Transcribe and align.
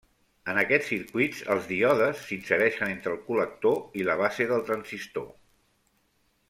En 0.51 0.59
aquests 0.59 0.87
circuits, 0.93 1.41
els 1.55 1.67
díodes 1.73 2.23
s'insereixen 2.31 2.95
entre 2.95 3.15
el 3.17 3.21
col·lector 3.29 4.01
i 4.01 4.09
la 4.09 4.19
base 4.25 4.49
del 4.53 4.69
transistor. 4.71 5.33